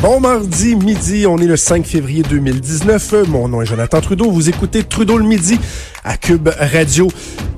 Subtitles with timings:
[0.00, 3.26] Bon mardi midi, on est le 5 février 2019.
[3.26, 4.30] Mon nom est Jonathan Trudeau.
[4.30, 5.58] Vous écoutez Trudeau le midi
[6.04, 7.08] à Cube Radio.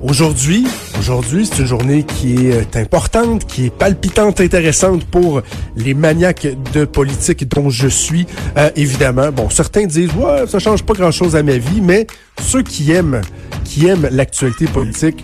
[0.00, 0.66] Aujourd'hui,
[0.98, 5.42] aujourd'hui, c'est une journée qui est importante, qui est palpitante, intéressante pour
[5.76, 8.26] les maniaques de politique dont je suis.
[8.56, 12.06] Euh, évidemment, bon, certains disent ouais, ça change pas grand-chose à ma vie, mais
[12.40, 13.20] ceux qui aiment,
[13.64, 15.22] qui aiment l'actualité politique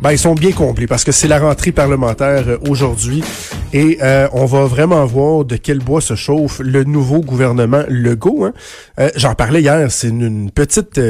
[0.00, 3.22] ben, ils sont bien comblés parce que c'est la rentrée parlementaire euh, aujourd'hui
[3.72, 8.44] et euh, on va vraiment voir de quel bois se chauffe le nouveau gouvernement Legault.
[8.44, 8.52] Hein.
[9.00, 11.00] Euh, J'en parlais hier, c'est une, petite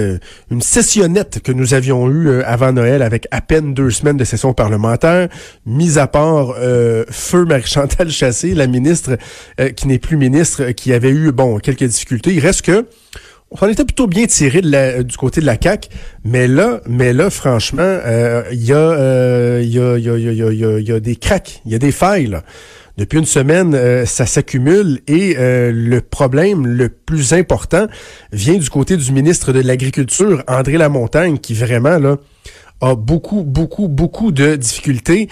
[0.51, 4.55] une sessionnette que nous avions eue avant Noël avec à peine deux semaines de session
[4.55, 5.29] parlementaire,
[5.67, 6.55] mis à part
[7.11, 9.17] feu Marie-Chantal Chassé, la ministre
[9.77, 12.33] qui n'est plus ministre, qui avait eu bon quelques difficultés.
[12.33, 12.87] Il reste que
[13.51, 15.89] on était plutôt bien tiré la, du côté de la CAC,
[16.25, 17.99] mais là, mais là, franchement,
[18.53, 19.59] il y, a,
[21.01, 22.39] des cracks, il y a des failles.
[22.99, 27.87] Depuis une semaine, euh, ça s'accumule et euh, le problème le plus important
[28.33, 32.17] vient du côté du ministre de l'Agriculture, André Lamontagne, qui vraiment là
[32.81, 35.29] a beaucoup, beaucoup, beaucoup de difficultés.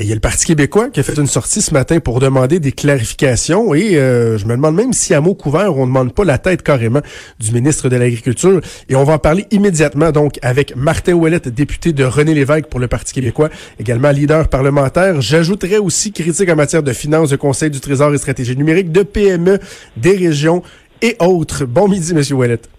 [0.00, 2.20] Et il y a le Parti québécois qui a fait une sortie ce matin pour
[2.20, 3.74] demander des clarifications.
[3.74, 6.38] Et euh, je me demande même si à mot couvert, on ne demande pas la
[6.38, 7.02] tête carrément
[7.38, 8.62] du ministre de l'Agriculture.
[8.88, 12.80] Et on va en parler immédiatement donc avec Martin Ouellette, député de René Lévesque pour
[12.80, 15.20] le Parti québécois, également leader parlementaire.
[15.20, 19.02] J'ajouterais aussi critique en matière de finances, de Conseil du Trésor et stratégie numérique, de
[19.02, 19.58] PME,
[19.98, 20.62] des régions
[21.02, 21.66] et autres.
[21.66, 22.70] Bon midi, Monsieur Ouellette.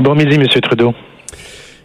[0.00, 0.94] Bon midi, Monsieur Trudeau.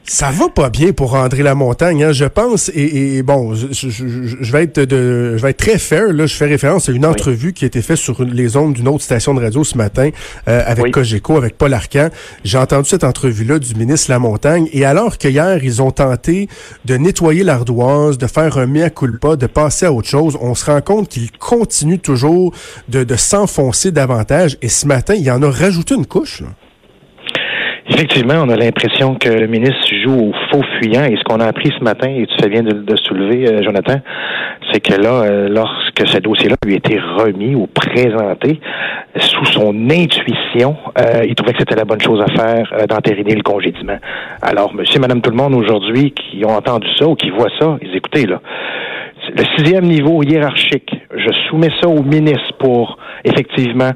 [0.08, 2.70] Ça va pas bien pour André Lamontagne, hein, je pense.
[2.76, 6.14] Et, bon, je, je, vais être de, je vais être très fair.
[6.14, 8.88] Là, je fais référence à une entrevue qui a été faite sur les ondes d'une
[8.88, 10.12] autre station de radio ce matin
[10.48, 12.10] euh, avec Cogeco, avec Paul Arcan.
[12.44, 14.70] J'ai entendu cette entrevue-là du ministre Lamontagne.
[14.74, 16.50] Et alors que hier, ils ont tenté
[16.86, 20.66] de nettoyer l'ardoise, de faire un mea culpa, de passer à autre chose, on se
[20.66, 22.54] rend compte qu'il continue toujours
[22.90, 24.58] de, de s'enfoncer davantage.
[24.62, 26.42] Et ce matin, il en a rajouté une couche.
[26.42, 26.50] Là.
[27.88, 31.04] Effectivement, on a l'impression que le ministre joue au faux fuyant.
[31.04, 33.62] Et ce qu'on a appris ce matin, et tu fais bien de, de soulever, euh,
[33.64, 34.00] Jonathan,
[34.72, 38.60] c'est que là, euh, lorsque ce dossier-là lui a été remis ou présenté,
[39.18, 43.44] sous son intuition, euh, il trouvait que c'était la bonne chose à faire d'entériner le
[43.44, 43.98] congédiement.
[44.42, 47.78] Alors, monsieur, madame, tout le monde aujourd'hui qui ont entendu ça ou qui voient ça,
[47.84, 48.42] ils écoutez, là,
[49.30, 53.92] le sixième niveau hiérarchique, je soumets ça au ministre pour effectivement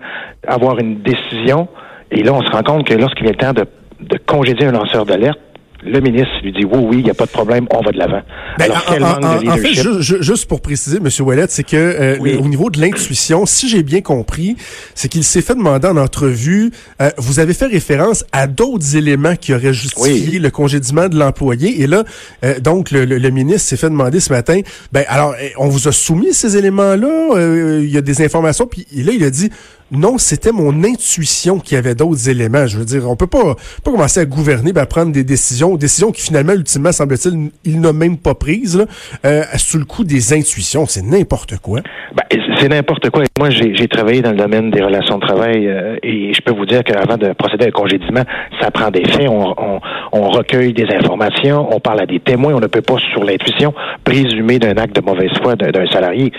[0.48, 1.68] avoir une décision.
[2.12, 3.66] Et là, on se rend compte que lorsqu'il est le temps de
[4.00, 5.40] de congédier un lanceur d'alerte,
[5.82, 7.98] le ministre lui dit oui, oui, il n'y a pas de problème, on va de
[7.98, 8.22] l'avant.
[8.58, 11.08] Ben, en, fait, juste pour préciser, M.
[11.26, 14.58] Ouellet, c'est que euh, au niveau de l'intuition, si j'ai bien compris,
[14.94, 16.72] c'est qu'il s'est fait demander en entrevue,
[17.02, 21.82] euh, vous avez fait référence à d'autres éléments qui auraient justifié le congédiement de l'employé.
[21.82, 22.04] Et là,
[22.44, 24.60] euh, donc, le, le, ministre s'est fait demander ce matin,
[24.92, 29.14] ben alors, on vous a soumis ces éléments-là, il y a des informations, puis là,
[29.16, 29.50] il a dit,
[29.92, 32.68] non, c'était mon intuition qui avait d'autres éléments.
[32.68, 35.76] Je veux dire, on peut pas, pas commencer à gouverner, ben, à prendre des décisions,
[35.76, 38.86] décisions qui finalement, ultimement, semble-t-il, il n'a même pas prises,
[39.26, 40.86] euh, sous le coup des intuitions.
[40.86, 41.82] C'est n'importe quoi.
[42.16, 42.24] Ben,
[42.60, 43.24] c'est n'importe quoi.
[43.38, 46.66] Moi, j'ai travaillé dans le domaine des relations de travail euh, et je peux vous
[46.66, 48.24] dire qu'avant de procéder à un congédiement,
[48.62, 49.28] ça prend des faits.
[49.30, 49.80] On, on,
[50.12, 52.54] on, recueille des informations, on parle à des témoins.
[52.54, 53.74] On ne peut pas, sur l'intuition,
[54.04, 56.32] présumer d'un acte de mauvaise foi d'un salarié.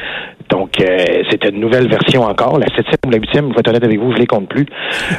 [0.51, 2.59] Donc, euh, c'était une nouvelle version encore.
[2.59, 4.67] La septième ou la huitième, je vais être honnête avec vous, je les compte plus.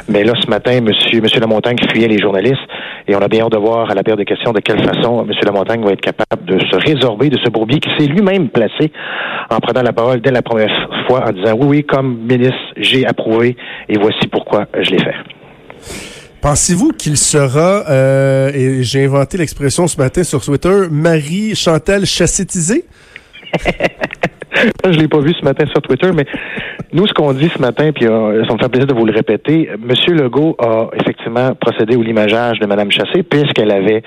[0.08, 2.60] Mais là, ce matin, monsieur, monsieur Lamontagne fuyait les journalistes
[3.08, 5.24] et on a bien hâte de voir à la paire de questions de quelle façon
[5.24, 8.92] monsieur Lamontagne va être capable de se résorber de ce bourbier qui s'est lui-même placé
[9.50, 10.70] en prenant la parole dès la première
[11.06, 13.56] fois en disant oui, oui, comme ministre, j'ai approuvé
[13.88, 15.14] et voici pourquoi je l'ai fait.
[16.42, 22.84] Pensez-vous qu'il sera, euh, et j'ai inventé l'expression ce matin sur Twitter, Marie Chantal chassétisée?
[24.84, 26.26] je l'ai pas vu ce matin sur Twitter, mais
[26.94, 29.14] nous, ce qu'on dit ce matin, puis euh, ça me fait plaisir de vous le
[29.14, 30.14] répéter, M.
[30.14, 34.02] Legault a effectivement procédé au limageage de Mme Chassé, puisqu'elle avait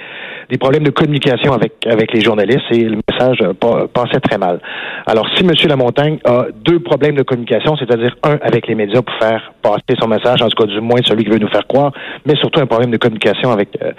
[0.51, 3.53] des problèmes de communication avec, avec les journalistes et le message euh,
[3.91, 4.59] passait très mal.
[5.07, 5.51] Alors, si M.
[5.67, 10.07] Lamontagne a deux problèmes de communication, c'est-à-dire un avec les médias pour faire passer son
[10.07, 11.91] message, en tout cas du moins celui qui veut nous faire croire,
[12.27, 13.93] mais surtout un problème de communication avec, euh,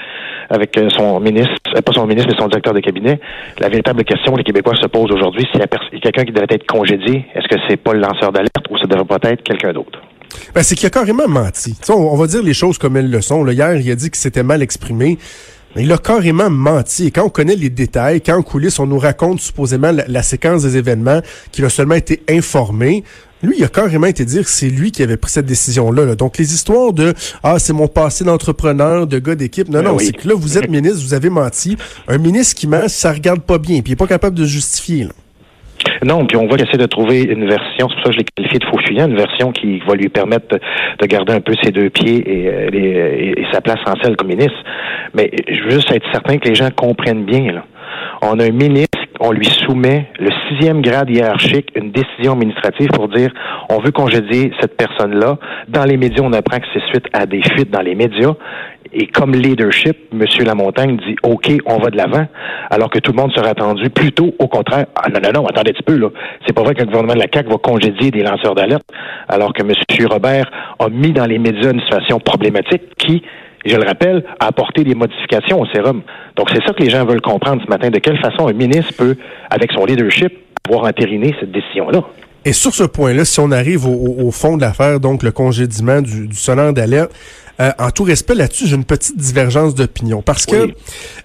[0.48, 1.54] avec son ministre,
[1.84, 3.18] pas son ministre, mais son directeur de cabinet,
[3.58, 6.46] la véritable question que les Québécois se posent aujourd'hui, s'il y a, quelqu'un qui devrait
[6.50, 9.73] être congédié, est-ce que c'est pas le lanceur d'alerte ou ça devrait pas être quelqu'un
[9.73, 10.00] d'autre?
[10.55, 11.75] Ben, c'est qu'il a carrément menti.
[11.88, 13.44] On, on, va dire les choses comme elles le sont.
[13.44, 15.19] Là, hier, il a dit qu'il s'était mal exprimé.
[15.76, 17.06] Mais il a carrément menti.
[17.06, 20.62] Et quand on connaît les détails, quand en coulisses, on nous raconte supposément la, séquence
[20.62, 21.20] des événements,
[21.52, 23.05] qu'il a seulement été informé,
[23.43, 26.14] lui, il a carrément été dire que c'est lui qui avait pris cette décision-là.
[26.14, 27.12] Donc, les histoires de
[27.43, 30.56] «Ah, c'est mon passé d'entrepreneur, de gars d'équipe», non, ben non, c'est que là, vous
[30.56, 31.76] êtes ministre, vous avez menti.
[32.08, 35.05] Un ministre qui ment, ça regarde pas bien, puis il est pas capable de justifier.
[35.05, 35.11] Là.
[36.04, 38.24] Non, puis on va essayer de trouver une version, c'est pour ça que je l'ai
[38.24, 40.58] qualifié de faux fuyant, une version qui va lui permettre
[41.00, 44.28] de, garder un peu ses deux pieds euh, et, et, sa place en selle comme
[44.28, 44.58] ministre.
[45.14, 47.52] Mais je veux juste être certain que les gens comprennent bien.
[47.52, 47.64] Là.
[48.22, 53.08] On a un ministre, on lui soumet le sixième grade hiérarchique, une décision administrative pour
[53.08, 53.32] dire
[53.68, 55.38] on veut congédier cette personne-là.
[55.68, 58.34] Dans les médias, on apprend que c'est suite à des fuites dans les médias.
[58.92, 60.24] Et comme leadership, M.
[60.44, 62.26] Lamontagne dit OK, on va de l'avant,
[62.70, 64.86] alors que tout le monde serait attendu plutôt au contraire.
[64.94, 66.08] Ah non, non, non, attendez un petit peu, là.
[66.46, 68.84] C'est pas vrai le gouvernement de la CAQ va congédier des lanceurs d'alerte,
[69.28, 69.72] alors que M.
[70.08, 73.22] Robert a mis dans les médias une situation problématique qui,
[73.64, 76.02] je le rappelle, a apporté des modifications au sérum.
[76.36, 78.92] Donc c'est ça que les gens veulent comprendre ce matin, de quelle façon un ministre
[78.96, 79.16] peut,
[79.50, 82.02] avec son leadership, pouvoir entériner cette décision-là?
[82.44, 86.28] Et sur ce point-là, si on arrive au, fond de l'affaire, donc le congédiement du,
[86.28, 87.10] du sonneur d'alerte,
[87.61, 90.75] euh, en tout respect là-dessus, j'ai une petite divergence d'opinion parce que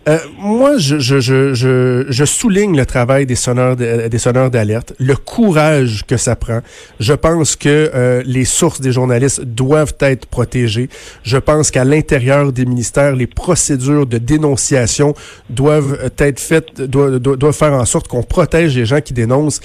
[0.07, 5.15] euh, moi, je, je, je, je, souligne le travail des sonneurs des sonneurs d'alerte, le
[5.15, 6.61] courage que ça prend.
[6.99, 10.89] Je pense que euh, les sources des journalistes doivent être protégées.
[11.23, 15.13] Je pense qu'à l'intérieur des ministères, les procédures de dénonciation
[15.49, 19.59] doivent être faites, doivent, doivent faire en sorte qu'on protège les gens qui dénoncent.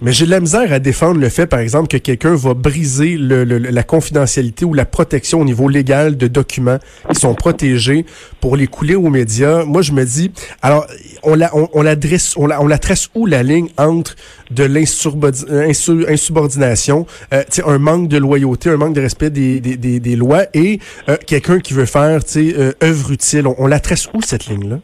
[0.00, 3.16] Mais j'ai de la misère à défendre le fait, par exemple, que quelqu'un va briser
[3.16, 6.78] le, la confidentialité ou la protection au niveau légal de documents
[7.12, 8.06] qui sont protégés
[8.40, 9.64] pour les couler aux médias.
[9.64, 10.30] Moi, je me dis,
[10.62, 10.86] alors,
[11.24, 14.14] on la, on, on tresse où la ligne entre
[14.52, 20.44] de l'insubordination, euh, un manque de loyauté, un manque de respect des, des, des, lois
[20.54, 20.78] et
[21.08, 23.48] euh, quelqu'un qui veut faire, tu euh, œuvre utile?
[23.48, 24.78] On, on la tresse où cette ligne-là?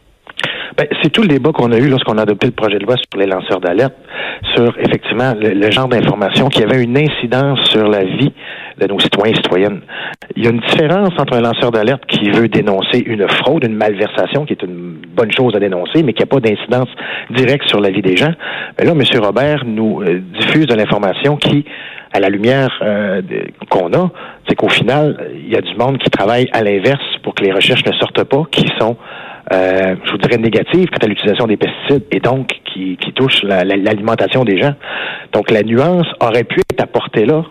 [0.77, 2.95] Ben, c'est tout le débat qu'on a eu lorsqu'on a adopté le projet de loi
[2.97, 3.93] sur les lanceurs d'alerte,
[4.55, 8.33] sur effectivement le, genre d'information qui avait une incidence sur la vie
[8.77, 9.79] de nos citoyens et citoyennes.
[10.35, 13.75] Il y a une différence entre un lanceur d'alerte qui veut dénoncer une fraude, une
[13.75, 16.89] malversation, qui est une bonne chose à dénoncer, mais qui n'a pas d'incidence
[17.29, 18.33] directe sur la vie des gens.
[18.77, 19.01] Mais là, M.
[19.23, 21.63] Robert nous euh, diffuse de l'information qui,
[22.11, 23.21] à la lumière euh,
[23.69, 24.11] qu'on a,
[24.49, 27.53] c'est qu'au final, il y a du monde qui travaille à l'inverse pour que les
[27.53, 28.97] recherches ne sortent pas, qui sont
[29.53, 33.43] euh, je vous dirais, négative quant à l'utilisation des pesticides et donc qui, qui touche
[33.43, 34.73] l'alimentation des gens.
[35.33, 37.43] Donc la nuance aurait pu être apportée là,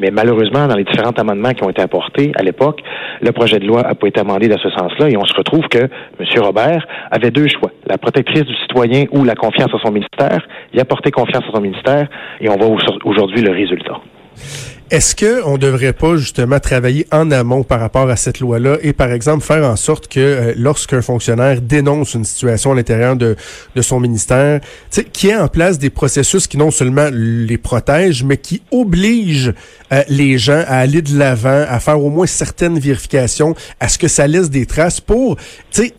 [0.00, 2.80] mais malheureusement, dans les différents amendements qui ont été apportés à l'époque,
[3.20, 5.68] le projet de loi n'a pas été amendé dans ce sens-là et on se retrouve
[5.68, 6.26] que M.
[6.38, 10.46] Robert avait deux choix, la protectrice du citoyen ou la confiance à son ministère.
[10.72, 12.08] Il a porté confiance à son ministère
[12.40, 14.00] et on voit aujourd'hui le résultat.
[14.92, 18.92] Est-ce que on devrait pas justement travailler en amont par rapport à cette loi-là et
[18.92, 23.34] par exemple faire en sorte que euh, lorsqu'un fonctionnaire dénonce une situation à l'intérieur de,
[23.74, 24.60] de son ministère,
[25.14, 29.54] qu'il y ait en place des processus qui non seulement les protègent, mais qui obligent
[29.92, 33.98] euh, les gens à aller de l'avant, à faire au moins certaines vérifications, à ce
[33.98, 35.36] que ça laisse des traces pour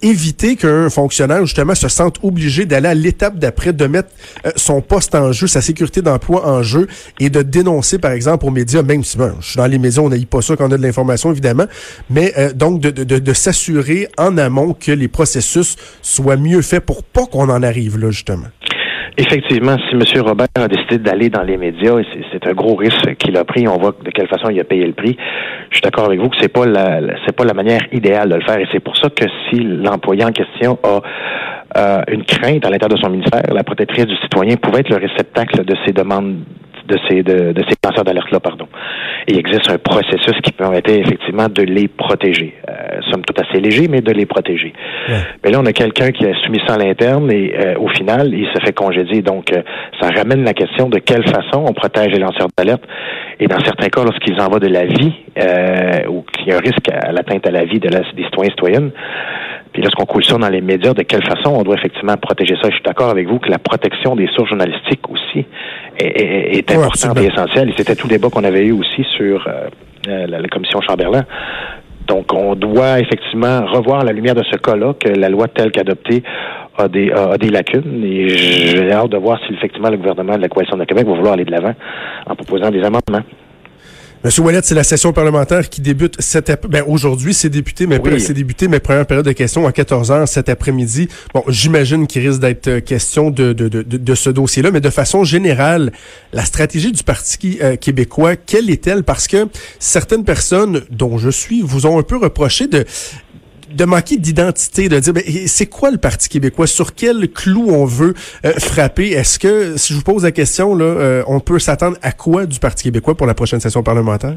[0.02, 4.10] éviter qu'un fonctionnaire justement se sente obligé d'aller à l'étape d'après, de mettre
[4.46, 6.88] euh, son poste en jeu, sa sécurité d'emploi en jeu
[7.20, 10.10] et de dénoncer par exemple aux médias même si je suis dans les maisons, on
[10.10, 11.66] n'a pas ça quand on a de l'information, évidemment,
[12.10, 16.86] mais euh, donc de, de, de s'assurer en amont que les processus soient mieux faits
[16.86, 18.48] pour pas qu'on en arrive là, justement.
[19.16, 20.24] Effectivement, si M.
[20.26, 21.98] Robert a décidé d'aller dans les médias,
[22.32, 23.68] c'est un gros risque qu'il a pris.
[23.68, 25.16] On voit de quelle façon il a payé le prix.
[25.70, 28.36] Je suis d'accord avec vous que c'est pas la c'est pas la manière idéale de
[28.36, 31.02] le faire, et c'est pour ça que si l'employé en question a
[31.78, 34.98] euh, une crainte à l'intérieur de son ministère, la protectrice du citoyen pouvait être le
[34.98, 36.40] réceptacle de ses demandes
[36.88, 38.68] de ces, de, de ces lanceurs d'alerte-là, pardon.
[39.28, 42.56] il existe un processus qui permettait effectivement de les protéger.
[42.70, 44.74] Euh, somme toute assez léger, mais de les protéger.
[45.44, 48.34] Mais là, on a quelqu'un qui a soumis ça à l'interne et euh, au final,
[48.34, 49.22] il se fait congédier.
[49.22, 49.62] Donc, euh,
[50.00, 52.84] ça ramène la question de quelle façon on protège les lanceurs d'alerte.
[53.40, 56.60] Et dans certains cas, lorsqu'ils envoient de la vie euh, ou qu'il y a un
[56.60, 58.92] risque à l'atteinte à la vie de la, des citoyens et citoyennes,
[59.72, 62.70] puis lorsqu'on coule ça dans les médias, de quelle façon on doit effectivement protéger ça?
[62.70, 65.46] Je suis d'accord avec vous que la protection des sources journalistiques aussi
[65.98, 67.22] est, est Ouais, importante absolument.
[67.22, 67.70] et essentielle.
[67.70, 69.68] Et c'était tout le débat qu'on avait eu aussi sur euh,
[70.08, 71.24] euh, la, la commission Chamberlain.
[72.08, 76.22] Donc, on doit effectivement revoir la lumière de ce cas-là, que la loi telle qu'adoptée
[76.78, 78.04] a des, a, a des lacunes.
[78.04, 81.14] Et j'ai hâte de voir si effectivement le gouvernement de la Coalition de Québec va
[81.14, 81.74] vouloir aller de l'avant
[82.28, 83.22] en proposant des amendements.
[84.24, 88.22] Monsieur Ouellet, c'est la session parlementaire qui débute cet ben, aujourd'hui, c'est débuté, mais Oui.
[88.22, 91.10] c'est débuté, mais première période de questions à 14 heures cet après-midi.
[91.34, 94.80] Bon, j'imagine qu'il risque d'être euh, question de, de, de, de- de ce dossier-là, mais
[94.80, 95.92] de façon générale,
[96.32, 99.04] la stratégie du Parti euh, québécois, quelle est-elle?
[99.04, 99.50] Parce que
[99.80, 102.86] certaines personnes, dont je suis, vous ont un peu reproché de
[103.74, 107.86] de manquer d'identité, de dire ben, c'est quoi le Parti québécois, sur quel clou on
[107.86, 108.14] veut
[108.46, 109.12] euh, frapper?
[109.12, 112.46] Est-ce que, si je vous pose la question, là, euh, on peut s'attendre à quoi
[112.46, 114.36] du Parti québécois pour la prochaine session parlementaire?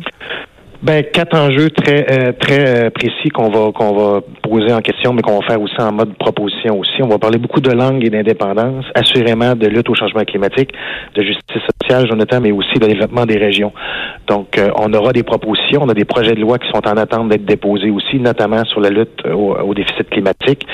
[0.83, 5.15] Ben, quatre enjeux très euh, très euh, précis qu'on va qu'on va poser en question,
[5.15, 7.03] mais qu'on va faire aussi en mode proposition aussi.
[7.03, 10.71] On va parler beaucoup de langue et d'indépendance, assurément de lutte au changement climatique,
[11.15, 13.73] de justice sociale, Jonathan, mais aussi de développement des régions.
[14.27, 16.97] Donc, euh, on aura des propositions, on a des projets de loi qui sont en
[16.97, 20.67] attente d'être déposés aussi, notamment sur la lutte au, au déficit climatique.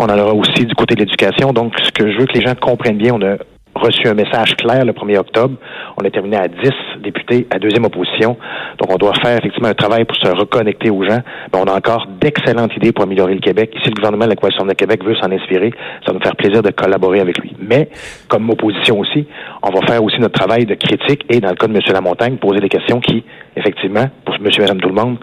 [0.00, 1.52] On en aura aussi du côté de l'éducation.
[1.52, 3.36] Donc, ce que je veux que les gens comprennent bien, on a
[3.74, 5.56] reçu un message clair le 1er octobre.
[5.96, 6.70] On a terminé à 10
[7.02, 8.36] députés à deuxième opposition.
[8.78, 11.20] Donc, on doit faire effectivement un travail pour se reconnecter aux gens.
[11.52, 13.74] Mais on a encore d'excellentes idées pour améliorer le Québec.
[13.82, 15.72] Si le gouvernement de la Coalition de Québec veut s'en inspirer,
[16.04, 17.54] ça va nous faire plaisir de collaborer avec lui.
[17.58, 17.88] Mais,
[18.28, 19.26] comme opposition aussi,
[19.62, 21.80] on va faire aussi notre travail de critique et, dans le cas de M.
[21.92, 23.24] Lamontagne, poser des questions qui,
[23.56, 24.46] effectivement, pour M.
[24.46, 25.18] et Mme tout le monde,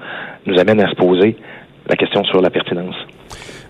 [0.46, 1.36] nous amènent à se poser
[1.88, 2.96] la question sur la pertinence.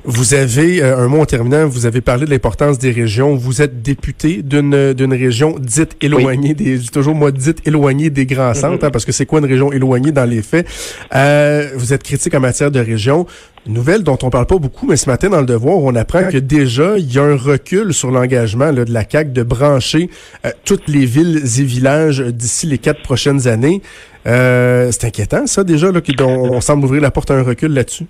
[0.05, 3.35] Vous avez, euh, un mot en terminant, vous avez parlé de l'importance des régions.
[3.35, 8.09] Vous êtes député d'une d'une région dite éloignée, des, je dis toujours moi, dite éloignée
[8.09, 10.65] des grands centres, hein, parce que c'est quoi une région éloignée dans les faits?
[11.13, 13.27] Euh, vous êtes critique en matière de région.
[13.67, 16.23] Une nouvelle dont on parle pas beaucoup, mais ce matin dans le Devoir, on apprend
[16.23, 20.09] que déjà, il y a un recul sur l'engagement là, de la CAQ de brancher
[20.45, 23.81] euh, toutes les villes et villages d'ici les quatre prochaines années.
[24.25, 27.73] Euh, c'est inquiétant, ça, déjà, là, qu'on- on semble ouvrir la porte à un recul
[27.73, 28.05] là-dessus.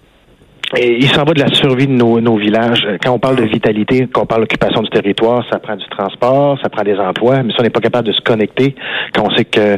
[0.78, 2.86] Et il s'en va de la survie de nos, nos villages.
[3.04, 6.60] Quand on parle de vitalité, quand on parle d'occupation du territoire, ça prend du transport,
[6.62, 8.76] ça prend des emplois, mais si on n'est pas capable de se connecter,
[9.16, 9.78] quand on sait que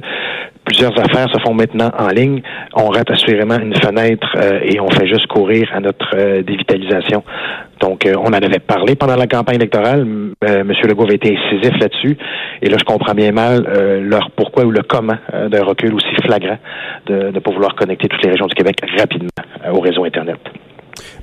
[0.66, 2.42] plusieurs affaires se font maintenant en ligne,
[2.76, 7.24] on rate assurément une fenêtre euh, et on fait juste courir à notre euh, dévitalisation.
[7.80, 10.02] Donc, euh, on en avait parlé pendant la campagne électorale.
[10.02, 12.18] M- euh, Legault avait été incisif là-dessus.
[12.62, 15.94] Et là, je comprends bien mal euh, leur pourquoi ou le comment euh, d'un recul
[15.96, 16.58] aussi flagrant
[17.08, 19.30] de ne pas vouloir connecter toutes les régions du Québec rapidement
[19.72, 20.38] au réseau Internet.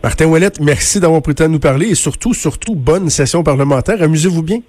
[0.02, 3.42] Martin Ouellette, merci d'avoir pris le temps de nous parler et surtout, surtout, bonne session
[3.42, 4.02] parlementaire.
[4.02, 4.60] Amusez-vous bien.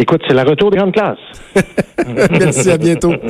[0.00, 1.18] Écoute, c'est le retour des grandes classes.
[2.30, 3.12] merci, à bientôt.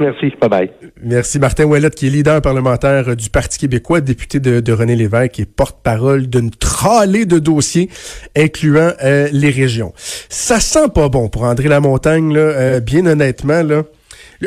[0.00, 0.70] Merci, bye bye.
[1.02, 5.40] Merci Martin Ouellette, qui est leader parlementaire du Parti québécois, député de, de René Lévesque
[5.40, 7.88] et porte-parole d'une tralée de dossiers
[8.36, 9.92] incluant euh, les régions.
[9.96, 13.62] Ça sent pas bon pour André Lamontagne, là, euh, bien honnêtement.
[13.62, 13.84] Là.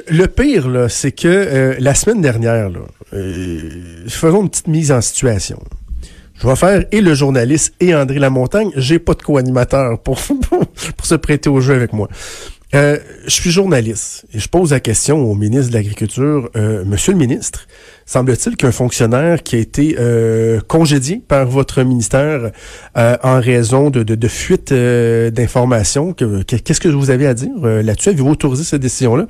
[0.09, 2.79] Le, pire, là, c'est que euh, la semaine dernière, là,
[3.13, 3.59] euh,
[4.07, 5.61] faisons une petite mise en situation.
[6.41, 8.71] Je vais faire et le journaliste et André Lamontagne.
[8.75, 10.19] J'ai pas de co-animateur pour,
[10.97, 12.09] pour se prêter au jeu avec moi.
[12.73, 16.49] Euh, je suis journaliste et je pose la question au ministre de l'Agriculture.
[16.57, 17.67] Euh, Monsieur le ministre,
[18.05, 19.95] semble-t-il qu'un fonctionnaire qui a été
[20.67, 22.51] congédié par votre ministère
[22.95, 28.09] en raison de, de, fuite d'informations, que- que- qu'est-ce que vous avez à dire là-dessus?
[28.09, 29.27] Avez-vous autorisé cette décision-là?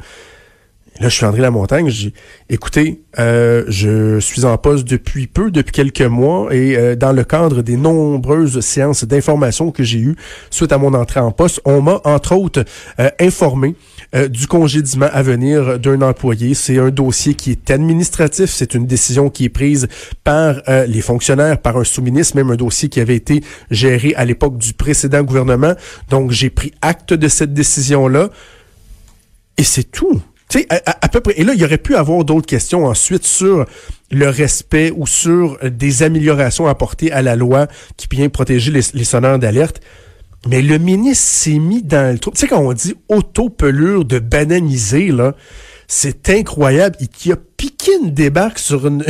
[1.01, 1.89] Là, je suis André Lamontagne.
[1.89, 2.13] J'ai
[2.49, 7.25] écoutez, euh, je suis en poste depuis peu, depuis quelques mois, et euh, dans le
[7.25, 10.15] cadre des nombreuses séances d'information que j'ai eues
[10.49, 12.63] suite à mon entrée en poste, on m'a entre autres
[12.99, 13.75] euh, informé
[14.15, 16.53] euh, du congédiement à venir d'un employé.
[16.53, 18.49] C'est un dossier qui est administratif.
[18.49, 19.89] C'est une décision qui est prise
[20.23, 24.23] par euh, les fonctionnaires, par un sous-ministre, même un dossier qui avait été géré à
[24.23, 25.73] l'époque du précédent gouvernement.
[26.09, 28.29] Donc, j'ai pris acte de cette décision-là.
[29.57, 30.21] Et c'est tout.
[30.49, 31.33] Tu sais, à, peu près.
[31.37, 33.65] Et là, il y aurait pu avoir d'autres questions ensuite sur
[34.11, 38.81] le respect ou sur euh, des améliorations apportées à la loi qui vient protéger les,
[38.93, 39.81] les sonneurs d'alerte.
[40.47, 42.29] Mais le ministre s'est mis dans le trou.
[42.31, 45.33] Tu sais, quand on dit auto-pelure de bananiser, là,
[45.87, 46.95] c'est incroyable.
[46.99, 49.03] Il qui a piqué une débarque sur une,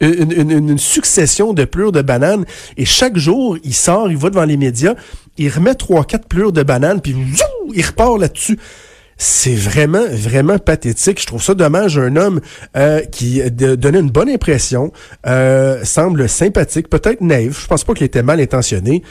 [0.00, 2.46] une, une- une succession de plures de bananes.
[2.78, 4.94] Et chaque jour, il sort, il va devant les médias,
[5.36, 7.14] il remet trois, quatre plures de bananes, puis
[7.74, 8.58] il repart là-dessus.
[9.24, 11.20] C'est vraiment, vraiment pathétique.
[11.20, 11.96] Je trouve ça dommage.
[11.96, 12.40] Un homme
[12.76, 14.92] euh, qui donnait une bonne impression,
[15.28, 17.62] euh, semble sympathique, peut-être naïf.
[17.62, 19.04] Je pense pas qu'il était mal intentionné.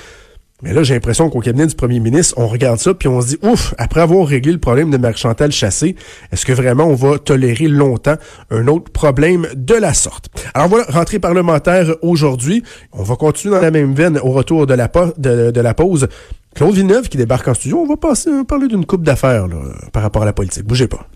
[0.63, 3.27] Mais là, j'ai l'impression qu'au cabinet du premier ministre, on regarde ça puis on se
[3.27, 5.96] dit, ouf, après avoir réglé le problème de Marie-Chantal Chassé,
[6.34, 8.18] est-ce que vraiment on va tolérer longtemps
[8.50, 10.25] un autre problème de la sorte?
[10.53, 12.63] Alors voilà, rentrée parlementaire aujourd'hui.
[12.91, 16.10] On va continuer dans la même veine au retour de la pause.
[16.55, 17.79] Claude Villeneuve qui débarque en studio.
[17.79, 19.48] On va passer, parler d'une coupe d'affaires
[19.93, 20.65] par rapport à la politique.
[20.65, 21.08] Bougez pas.